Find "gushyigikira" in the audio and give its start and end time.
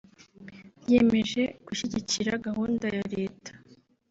1.67-2.31